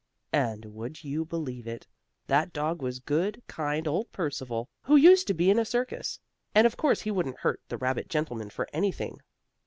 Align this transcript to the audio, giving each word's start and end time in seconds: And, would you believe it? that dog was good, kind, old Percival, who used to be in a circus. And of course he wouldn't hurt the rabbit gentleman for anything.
And, 0.33 0.65
would 0.73 1.03
you 1.03 1.25
believe 1.25 1.67
it? 1.67 1.85
that 2.25 2.51
dog 2.53 2.81
was 2.81 2.97
good, 2.99 3.43
kind, 3.45 3.87
old 3.87 4.11
Percival, 4.11 4.67
who 4.85 4.95
used 4.95 5.27
to 5.27 5.35
be 5.35 5.51
in 5.51 5.59
a 5.59 5.63
circus. 5.63 6.19
And 6.55 6.65
of 6.65 6.75
course 6.75 7.01
he 7.01 7.11
wouldn't 7.11 7.41
hurt 7.41 7.61
the 7.67 7.77
rabbit 7.77 8.09
gentleman 8.09 8.49
for 8.49 8.67
anything. 8.73 9.19